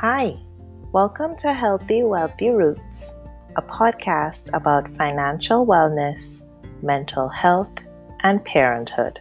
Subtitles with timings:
[0.00, 0.36] Hi,
[0.92, 3.16] welcome to Healthy Wealthy Roots,
[3.56, 6.44] a podcast about financial wellness,
[6.84, 7.72] mental health,
[8.20, 9.18] and parenthood.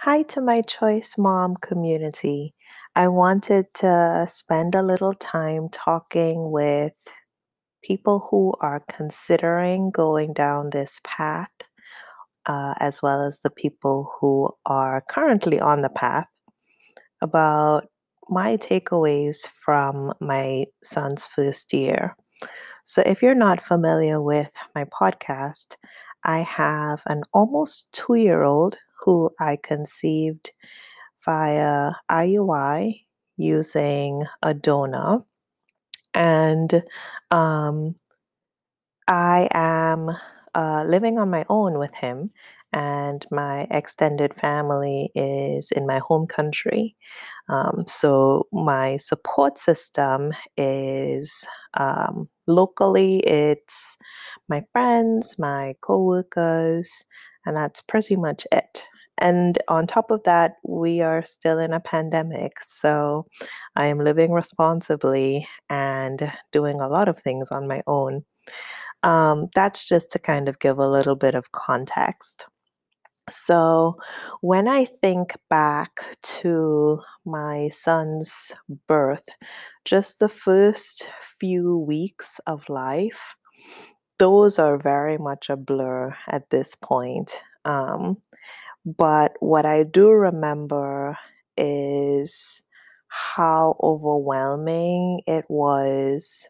[0.00, 2.52] Hi to my Choice Mom community.
[2.96, 6.94] I wanted to spend a little time talking with
[7.84, 11.52] people who are considering going down this path,
[12.46, 16.26] uh, as well as the people who are currently on the path,
[17.20, 17.86] about
[18.28, 22.16] my takeaways from my son's first year.
[22.84, 25.76] So, if you're not familiar with my podcast,
[26.24, 30.50] I have an almost two year old who I conceived
[31.24, 33.04] via IUI
[33.36, 35.24] using a donor.
[36.14, 36.82] And
[37.30, 37.96] um,
[39.08, 40.10] I am
[40.54, 42.30] uh, living on my own with him,
[42.72, 46.96] and my extended family is in my home country.
[47.48, 53.96] Um, so my support system is um, locally, it's
[54.48, 56.90] my friends, my coworkers,
[57.46, 58.82] and that's pretty much it.
[59.18, 62.54] And on top of that, we are still in a pandemic.
[62.68, 63.26] So
[63.76, 68.24] I am living responsibly and doing a lot of things on my own.
[69.04, 72.46] Um, that's just to kind of give a little bit of context.
[73.30, 73.96] So,
[74.42, 78.52] when I think back to my son's
[78.88, 79.24] birth,
[79.84, 81.08] just the first
[81.40, 83.36] few weeks of life,
[84.18, 87.32] those are very much a blur at this point.
[87.64, 88.18] Um,
[88.86, 91.18] but what I do remember
[91.56, 92.62] is
[93.08, 96.48] how overwhelming it was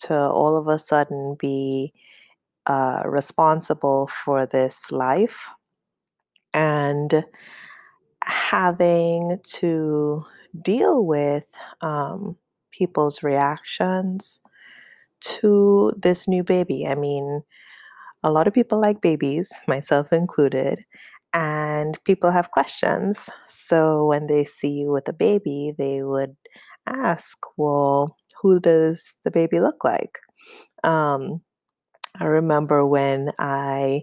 [0.00, 1.92] to all of a sudden be
[2.66, 5.38] uh, responsible for this life
[6.52, 7.24] and
[8.24, 10.24] having to
[10.62, 11.44] deal with
[11.80, 12.36] um,
[12.70, 14.40] people's reactions
[15.20, 16.86] to this new baby.
[16.86, 17.42] I mean,
[18.24, 20.84] a lot of people like babies, myself included,
[21.34, 23.30] and people have questions.
[23.48, 26.36] So when they see you with a baby, they would
[26.86, 30.18] ask, Well, who does the baby look like?
[30.84, 31.40] Um,
[32.20, 34.02] I remember when I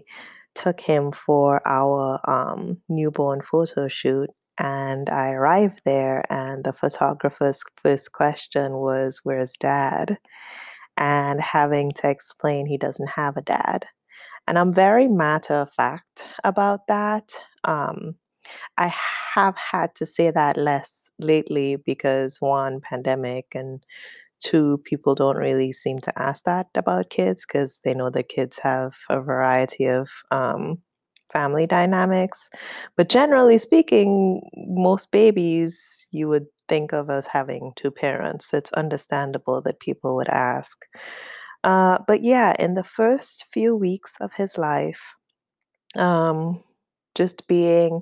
[0.56, 4.30] took him for our um, newborn photo shoot.
[4.58, 10.18] And I arrived there, and the photographer's first question was, Where's dad?
[10.98, 13.86] And having to explain he doesn't have a dad.
[14.46, 17.32] And I'm very matter of fact about that.
[17.64, 18.16] Um,
[18.76, 18.92] I
[19.34, 23.82] have had to say that less lately because one, pandemic, and
[24.42, 28.58] two, people don't really seem to ask that about kids because they know the kids
[28.62, 30.78] have a variety of um,
[31.32, 32.50] family dynamics.
[32.96, 38.50] But generally speaking, most babies you would think of as having two parents.
[38.50, 40.78] So It's understandable that people would ask.
[41.64, 45.00] Uh, but yeah, in the first few weeks of his life,
[45.96, 46.62] um,
[47.14, 48.00] just being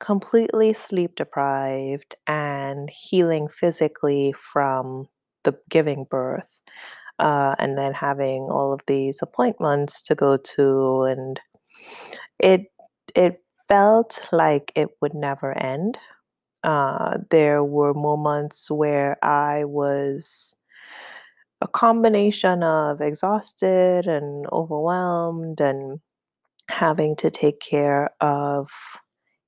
[0.00, 5.08] completely sleep deprived and healing physically from
[5.44, 6.58] the giving birth,
[7.18, 11.40] uh, and then having all of these appointments to go to, and
[12.38, 12.62] it
[13.14, 15.98] it felt like it would never end.
[16.64, 20.54] Uh, there were moments where I was
[21.60, 26.00] a combination of exhausted and overwhelmed and
[26.70, 28.68] having to take care of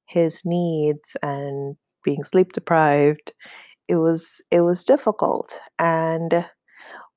[0.06, 3.32] his needs and being sleep deprived
[3.88, 6.46] it was it was difficult and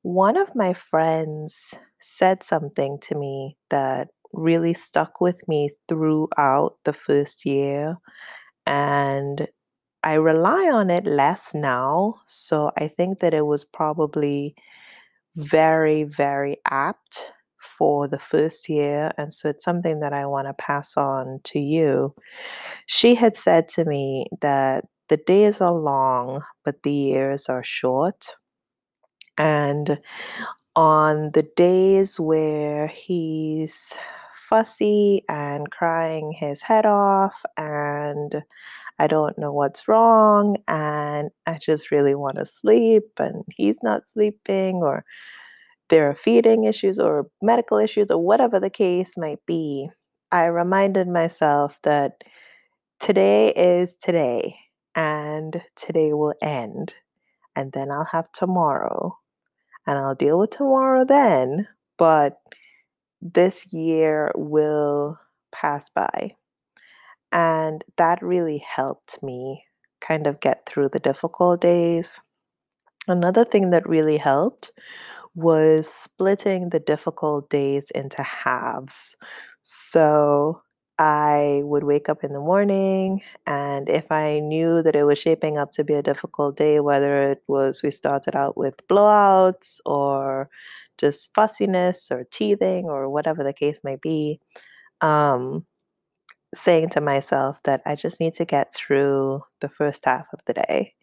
[0.04, 6.94] one of my friends said something to me that really stuck with me throughout the
[6.94, 7.98] first year
[8.66, 9.48] and
[10.04, 14.56] I rely on it less now so I think that it was probably
[15.36, 17.32] very, very apt
[17.78, 19.12] for the first year.
[19.18, 22.14] And so it's something that I want to pass on to you.
[22.88, 28.28] She had said to me that the days are long, but the years are short.
[29.38, 30.00] And
[30.76, 33.94] on the days where he's
[34.50, 38.44] fussy and crying his head off and
[39.00, 44.04] I don't know what's wrong and I just really want to sleep and he's not
[44.14, 45.04] sleeping or
[45.90, 49.90] there are feeding issues or medical issues or whatever the case might be,
[50.32, 52.24] I reminded myself that
[53.00, 54.56] today is today
[54.96, 56.94] and today will end.
[57.56, 59.18] And then I'll have tomorrow
[59.86, 61.68] and I'll deal with tomorrow then.
[61.98, 62.40] But
[63.22, 65.20] this year will
[65.52, 66.36] pass by.
[67.32, 69.64] And that really helped me
[70.02, 72.20] kind of get through the difficult days.
[73.08, 74.72] Another thing that really helped
[75.36, 79.16] was splitting the difficult days into halves.
[79.64, 80.62] So
[80.98, 85.58] I would wake up in the morning, and if I knew that it was shaping
[85.58, 90.50] up to be a difficult day, whether it was we started out with blowouts or
[90.98, 94.40] just fussiness or teething or whatever the case may be,
[95.02, 95.66] um,
[96.54, 100.54] saying to myself that I just need to get through the first half of the
[100.54, 100.94] day.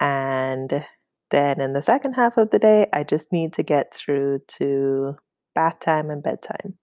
[0.00, 0.84] And
[1.30, 5.16] then in the second half of the day, I just need to get through to
[5.54, 6.78] bath time and bedtime.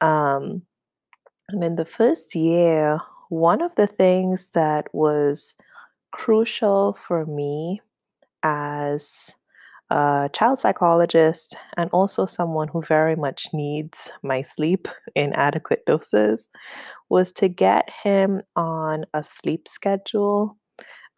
[0.00, 0.62] Um,
[1.52, 5.54] and in the first year, one of the things that was
[6.10, 7.80] crucial for me
[8.42, 9.34] as
[9.90, 16.48] a child psychologist and also someone who very much needs my sleep in adequate doses
[17.10, 20.56] was to get him on a sleep schedule.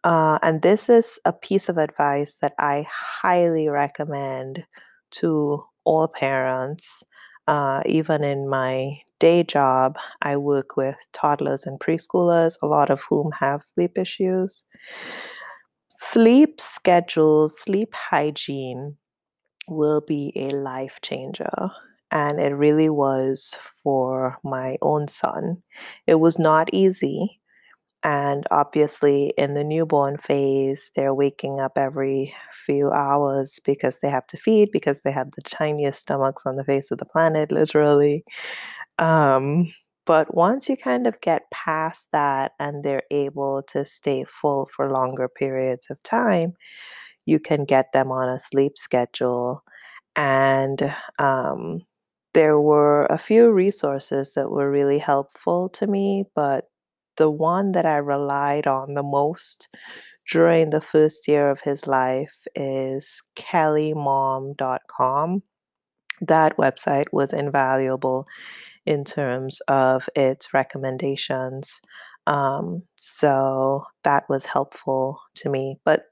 [0.03, 4.63] Uh, and this is a piece of advice that I highly recommend
[5.11, 7.03] to all parents.
[7.47, 13.01] Uh, even in my day job, I work with toddlers and preschoolers, a lot of
[13.09, 14.63] whom have sleep issues.
[15.97, 18.97] Sleep schedules, sleep hygiene
[19.67, 21.55] will be a life changer.
[22.11, 25.63] And it really was for my own son.
[26.05, 27.41] It was not easy.
[28.03, 32.35] And obviously, in the newborn phase, they're waking up every
[32.67, 36.63] few hours because they have to feed, because they have the tiniest stomachs on the
[36.63, 38.23] face of the planet, literally.
[38.99, 39.73] Um,
[40.05, 44.91] but once you kind of get past that and they're able to stay full for
[44.91, 46.53] longer periods of time,
[47.25, 49.63] you can get them on a sleep schedule.
[50.15, 51.81] And um,
[52.33, 56.65] there were a few resources that were really helpful to me, but
[57.17, 59.69] the one that I relied on the most
[60.31, 65.43] during the first year of his life is kellymom.com.
[66.21, 68.27] That website was invaluable
[68.85, 71.79] in terms of its recommendations.
[72.27, 75.77] Um, so that was helpful to me.
[75.85, 76.05] But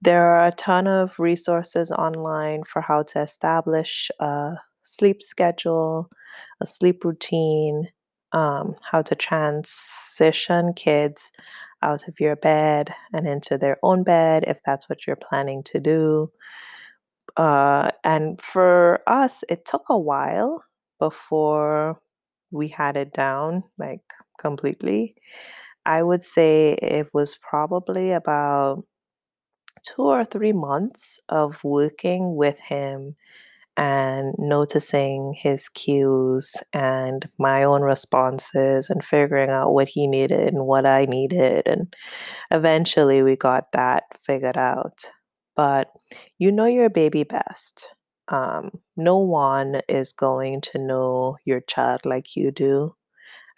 [0.00, 6.08] there are a ton of resources online for how to establish a sleep schedule,
[6.60, 7.88] a sleep routine,
[8.32, 11.30] um, how to transition kids
[11.82, 15.80] out of your bed and into their own bed if that's what you're planning to
[15.80, 16.30] do.
[17.36, 20.62] Uh, and for us, it took a while
[20.98, 22.00] before
[22.50, 24.02] we had it down like
[24.40, 25.14] completely.
[25.86, 28.84] I would say it was probably about
[29.86, 33.14] two or three months of working with him
[33.76, 40.66] and noticing his cues and my own responses and figuring out what he needed and
[40.66, 41.64] what I needed.
[41.66, 41.94] And
[42.50, 45.10] eventually we got that figured out.
[45.56, 45.88] But
[46.38, 47.86] you know your baby best.
[48.28, 52.94] Um, no one is going to know your child like you do.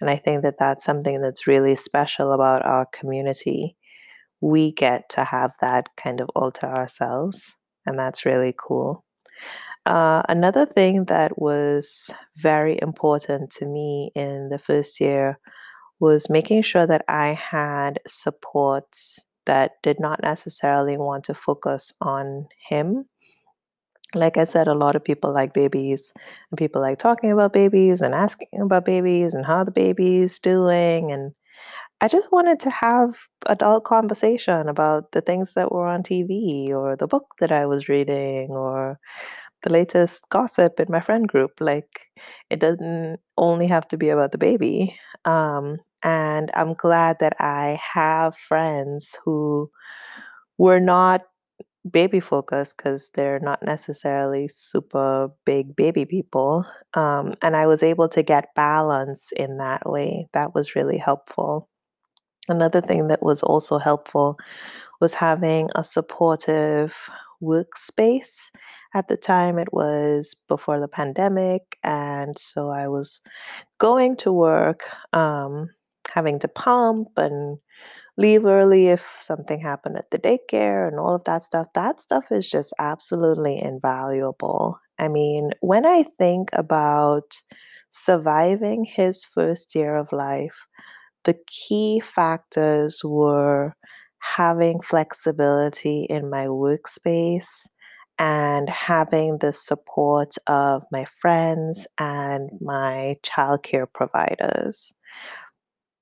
[0.01, 3.77] And I think that that's something that's really special about our community.
[4.41, 7.57] We get to have that kind of alter ourselves,
[7.87, 9.05] and that's really cool.
[9.87, 15.39] Uh, another thing that was very important to me in the first year
[16.01, 22.49] was making sure that I had supports that did not necessarily want to focus on
[22.69, 23.07] him.
[24.15, 26.13] Like I said, a lot of people like babies,
[26.51, 31.13] and people like talking about babies and asking about babies and how the baby's doing.
[31.13, 31.33] And
[32.01, 36.97] I just wanted to have adult conversation about the things that were on TV or
[36.97, 38.99] the book that I was reading or
[39.63, 41.53] the latest gossip in my friend group.
[41.61, 42.07] Like,
[42.51, 44.99] it doesn't only have to be about the baby.
[45.25, 49.71] Um, and I'm glad that I have friends who
[50.59, 51.23] were not
[51.93, 56.65] baby focused because they're not necessarily super big baby people.
[56.95, 60.29] Um, and I was able to get balance in that way.
[60.33, 61.69] That was really helpful.
[62.49, 64.39] Another thing that was also helpful
[65.01, 66.95] was having a supportive
[67.43, 68.51] workspace.
[68.95, 73.21] At the time, it was before the pandemic, and so I was
[73.79, 75.69] going to work, um,
[76.11, 77.59] having to pump and
[78.19, 81.69] leave early if something happened at the daycare and all of that stuff.
[81.75, 84.79] That stuff is just absolutely invaluable.
[84.99, 87.37] I mean, when I think about
[87.91, 90.67] surviving his first year of life,
[91.25, 93.75] the key factors were
[94.21, 97.47] having flexibility in my workspace
[98.19, 104.93] and having the support of my friends and my childcare providers.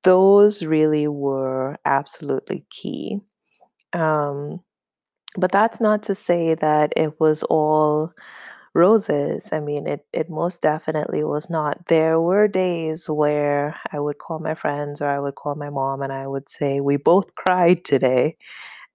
[0.06, 3.20] Those really were absolutely key.
[3.94, 4.60] Um,
[5.38, 8.12] but that's not to say that it was all
[8.74, 9.48] roses.
[9.52, 11.86] I mean, it it most definitely was not.
[11.88, 16.02] There were days where I would call my friends or I would call my mom
[16.02, 18.36] and I would say, "We both cried today."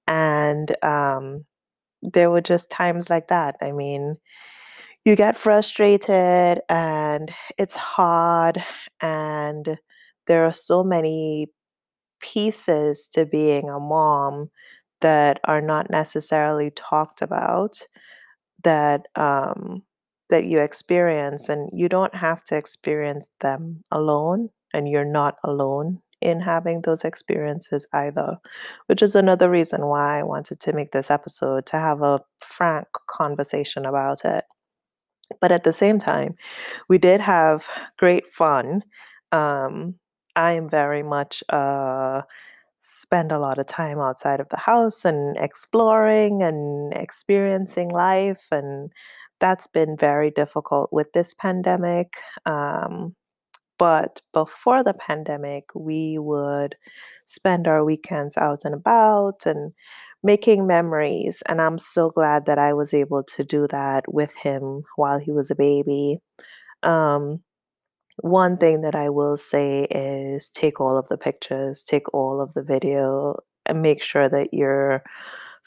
[0.07, 1.45] And um,
[2.03, 3.57] there were just times like that.
[3.61, 4.17] I mean,
[5.05, 8.63] you get frustrated and it's hard,
[9.01, 9.77] and
[10.27, 11.47] there are so many
[12.21, 14.49] pieces to being a mom
[15.01, 17.79] that are not necessarily talked about
[18.63, 19.83] that um,
[20.29, 26.01] that you experience, and you don't have to experience them alone, and you're not alone
[26.21, 28.37] in having those experiences either,
[28.85, 32.87] which is another reason why I wanted to make this episode to have a frank
[33.07, 34.45] conversation about it.
[35.41, 36.35] But at the same time,
[36.89, 37.63] we did have
[37.97, 38.83] great fun.
[39.31, 39.95] Um,
[40.35, 42.21] I am very much uh,
[42.81, 48.91] spend a lot of time outside of the house and exploring and experiencing life, and
[49.39, 52.13] that's been very difficult with this pandemic.
[52.45, 53.15] Um,
[53.77, 56.75] but before the pandemic, we would
[57.25, 59.73] spend our weekends out and about and
[60.23, 61.41] making memories.
[61.47, 65.31] And I'm so glad that I was able to do that with him while he
[65.31, 66.19] was a baby.
[66.83, 67.41] Um,
[68.21, 72.53] one thing that I will say is take all of the pictures, take all of
[72.53, 75.03] the video, and make sure that your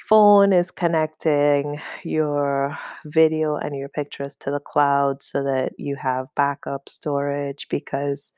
[0.09, 6.27] phone is connecting your video and your pictures to the cloud so that you have
[6.37, 8.33] backup storage because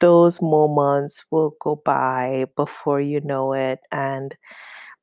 [0.00, 3.80] those moments will go by before you know it.
[3.92, 4.36] And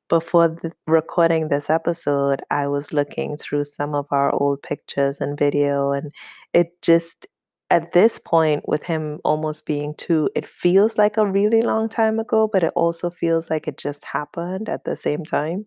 [0.08, 5.38] before the, recording this episode, I was looking through some of our old pictures and
[5.38, 6.12] video, and
[6.52, 7.26] it just,
[7.74, 12.18] at this point, with him almost being two, it feels like a really long time
[12.20, 15.66] ago, but it also feels like it just happened at the same time.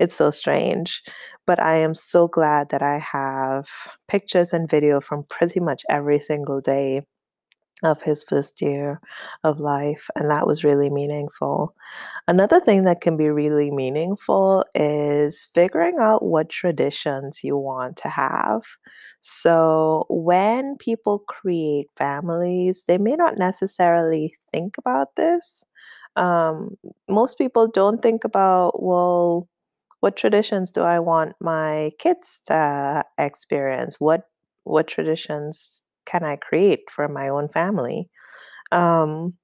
[0.00, 1.02] It's so strange.
[1.46, 3.66] But I am so glad that I have
[4.08, 7.02] pictures and video from pretty much every single day
[7.82, 9.00] of his first year
[9.44, 11.74] of life, and that was really meaningful.
[12.28, 18.08] Another thing that can be really meaningful is figuring out what traditions you want to
[18.08, 18.62] have.
[19.20, 25.64] So, when people create families, they may not necessarily think about this.
[26.16, 26.76] Um,
[27.08, 29.48] most people don't think about, well,
[30.00, 33.96] what traditions do I want my kids to experience?
[34.00, 34.22] What
[34.64, 35.82] what traditions
[36.12, 38.10] can I create for my own family?
[38.72, 39.34] Um,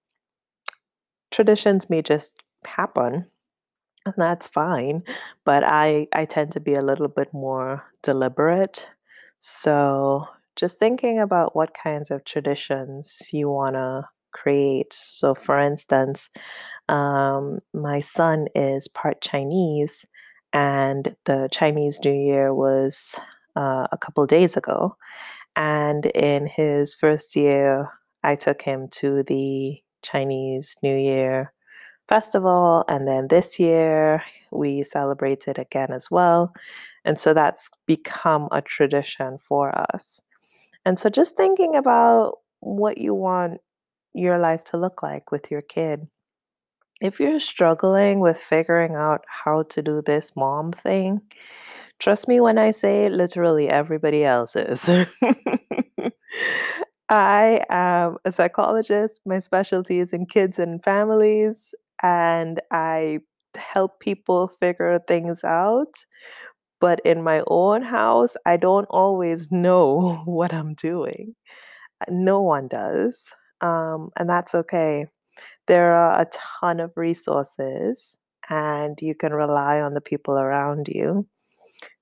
[1.30, 3.26] traditions may just happen,
[4.06, 5.02] and that's fine.
[5.44, 8.88] But I I tend to be a little bit more deliberate.
[9.40, 14.92] So just thinking about what kinds of traditions you want to create.
[14.94, 16.30] So, for instance,
[16.88, 20.06] um, my son is part Chinese,
[20.52, 23.14] and the Chinese New Year was
[23.56, 24.96] uh, a couple days ago.
[25.58, 27.90] And in his first year,
[28.22, 31.52] I took him to the Chinese New Year
[32.08, 32.84] festival.
[32.86, 34.22] And then this year,
[34.52, 36.52] we celebrated again as well.
[37.04, 40.20] And so that's become a tradition for us.
[40.84, 43.60] And so just thinking about what you want
[44.14, 46.06] your life to look like with your kid.
[47.00, 51.20] If you're struggling with figuring out how to do this mom thing,
[51.98, 54.88] trust me when I say literally everybody else is.
[57.08, 59.20] I am a psychologist.
[59.24, 63.20] My specialty is in kids and families, and I
[63.56, 65.94] help people figure things out.
[66.80, 71.34] But in my own house, I don't always know what I'm doing.
[72.08, 73.28] No one does.
[73.60, 75.06] Um, and that's okay.
[75.68, 76.26] There are a
[76.60, 78.16] ton of resources,
[78.50, 81.26] and you can rely on the people around you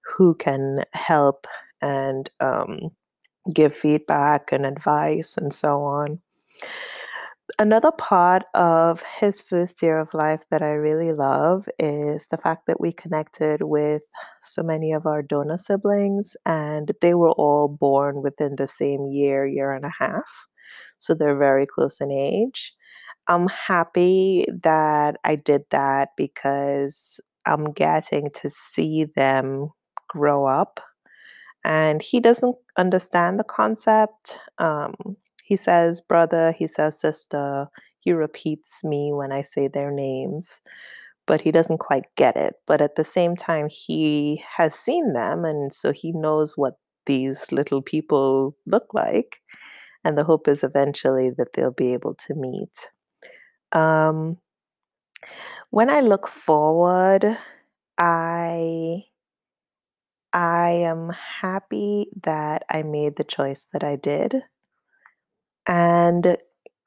[0.06, 1.46] who can help
[1.82, 2.90] and um,
[3.52, 6.20] give feedback and advice and so on.
[7.58, 12.66] Another part of his first year of life that I really love is the fact
[12.66, 14.02] that we connected with
[14.42, 19.46] so many of our donor siblings, and they were all born within the same year,
[19.46, 20.24] year and a half.
[20.98, 22.74] So they're very close in age.
[23.28, 29.70] I'm happy that I did that because I'm getting to see them
[30.08, 30.80] grow up
[31.64, 34.38] and he doesn't understand the concept.
[34.58, 34.94] Um,
[35.42, 40.60] he says brother, he says sister, he repeats me when I say their names,
[41.26, 42.54] but he doesn't quite get it.
[42.66, 46.74] But at the same time, he has seen them, and so he knows what
[47.06, 49.40] these little people look like.
[50.04, 52.90] And the hope is eventually that they'll be able to meet.
[53.72, 54.38] Um,
[55.70, 57.36] when I look forward,
[57.98, 59.02] I
[60.36, 61.08] I am
[61.40, 64.42] happy that I made the choice that I did.
[65.66, 66.36] And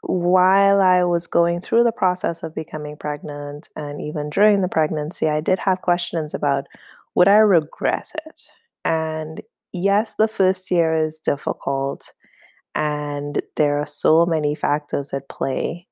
[0.04, 5.28] while I was going through the process of becoming pregnant and even during the pregnancy,
[5.28, 6.68] I did have questions about
[7.16, 8.42] would I regret it?
[8.86, 9.42] And
[9.74, 12.14] yes, the first year is difficult
[12.76, 15.88] and there are so many factors at play.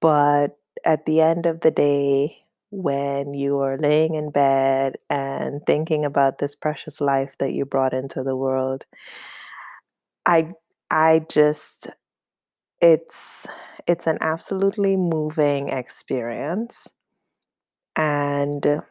[0.00, 6.04] But at the end of the day, when you are laying in bed and thinking
[6.04, 8.84] about this precious life that you brought into the world,
[10.26, 10.52] I
[10.90, 11.88] I just
[12.80, 13.46] it's
[13.86, 16.88] it's an absolutely moving experience
[17.96, 18.82] and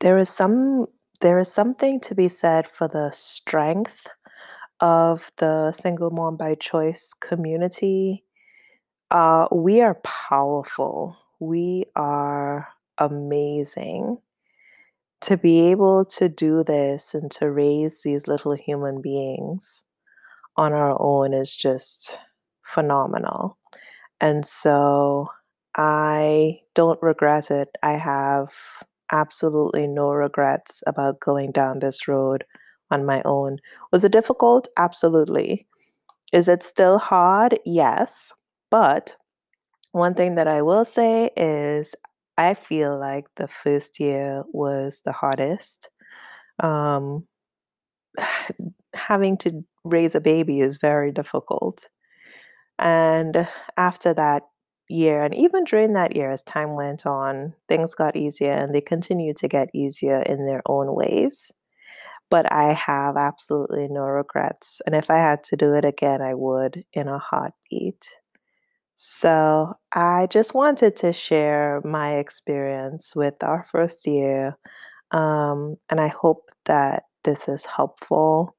[0.00, 0.86] there is some
[1.20, 4.06] there is something to be said for the strength
[4.80, 8.24] of the single mom by choice community.
[9.10, 11.16] Uh, we are powerful.
[11.40, 12.68] We are
[12.98, 14.18] amazing.
[15.22, 19.84] To be able to do this and to raise these little human beings
[20.56, 22.18] on our own is just
[22.64, 23.58] phenomenal.
[24.20, 25.28] And so
[25.76, 27.70] I don't regret it.
[27.82, 28.50] I have
[29.12, 32.44] absolutely no regrets about going down this road
[32.90, 33.58] on my own.
[33.92, 34.68] Was it difficult?
[34.76, 35.66] Absolutely.
[36.32, 37.58] Is it still hard?
[37.66, 38.32] Yes.
[38.70, 39.16] But
[39.92, 41.94] one thing that I will say is
[42.38, 45.88] I feel like the first year was the hardest.
[46.60, 47.26] Um,
[48.94, 51.86] having to raise a baby is very difficult.
[52.78, 54.44] And after that
[54.88, 58.80] year, and even during that year, as time went on, things got easier and they
[58.80, 61.52] continue to get easier in their own ways.
[62.30, 64.80] But I have absolutely no regrets.
[64.86, 68.06] And if I had to do it again, I would in a heartbeat.
[69.02, 74.58] So I just wanted to share my experience with our first year.
[75.10, 78.54] Um, and I hope that this is helpful.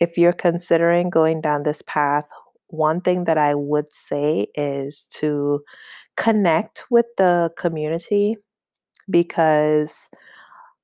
[0.00, 2.24] If you're considering going down this path,
[2.68, 5.60] one thing that I would say is to
[6.16, 8.36] connect with the community
[9.10, 10.08] because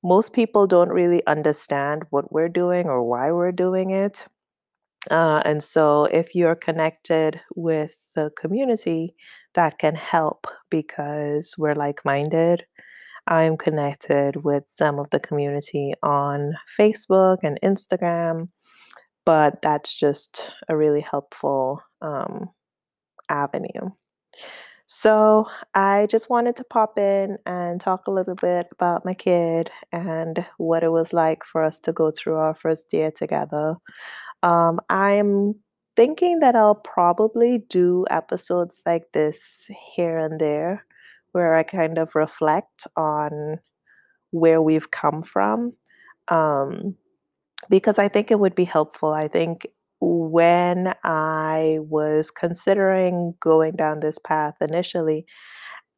[0.03, 4.25] most people don't really understand what we're doing or why we're doing it.
[5.11, 9.15] Uh, and so, if you're connected with the community,
[9.55, 12.65] that can help because we're like minded.
[13.27, 18.49] I'm connected with some of the community on Facebook and Instagram,
[19.25, 22.49] but that's just a really helpful um,
[23.29, 23.91] avenue.
[24.91, 25.45] So,
[25.75, 30.43] I just wanted to pop in and talk a little bit about my kid and
[30.57, 33.75] what it was like for us to go through our first year together.
[34.41, 35.53] Um, I'm
[35.99, 40.85] thinking that I'll probably do episodes like this here and there
[41.33, 43.59] where I kind of reflect on
[44.31, 45.73] where we've come from.
[46.29, 46.95] Um,
[47.69, 49.09] because I think it would be helpful.
[49.09, 49.67] I think
[49.99, 55.25] when I was considering going down this path initially,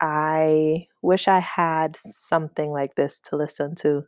[0.02, 4.02] I wish I had something like this to listen to.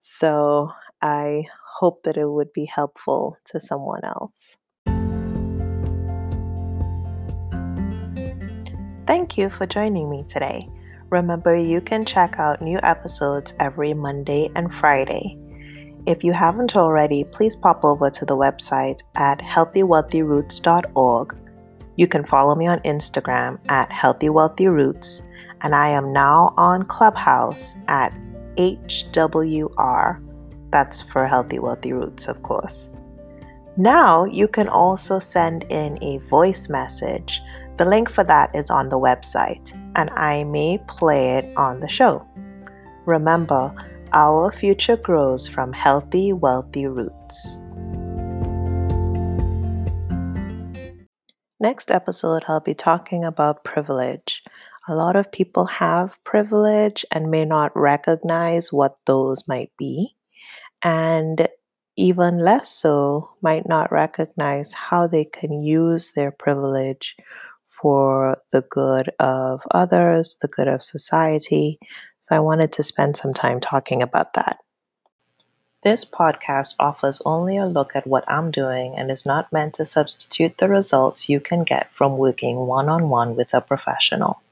[0.00, 1.44] So I
[1.78, 4.58] hope that it would be helpful to someone else.
[9.06, 10.68] Thank you for joining me today.
[11.10, 15.38] Remember, you can check out new episodes every Monday and Friday.
[16.06, 21.36] If you haven't already, please pop over to the website at healthywealthyroots.org.
[21.94, 25.22] You can follow me on Instagram at healthywealthyroots,
[25.60, 28.12] and I am now on Clubhouse at
[28.56, 30.20] HWR.
[30.72, 32.88] That's for Healthy Wealthy Roots, of course.
[33.76, 37.40] Now you can also send in a voice message.
[37.76, 41.88] The link for that is on the website, and I may play it on the
[41.90, 42.26] show.
[43.04, 43.70] Remember,
[44.14, 47.58] our future grows from healthy, wealthy roots.
[51.60, 54.42] Next episode, I'll be talking about privilege.
[54.88, 60.16] A lot of people have privilege and may not recognize what those might be,
[60.82, 61.46] and
[61.96, 67.16] even less so, might not recognize how they can use their privilege
[67.80, 71.78] for the good of others, the good of society.
[72.20, 74.58] So I wanted to spend some time talking about that.
[75.82, 79.84] This podcast offers only a look at what I'm doing and is not meant to
[79.84, 84.42] substitute the results you can get from working one on one with a professional.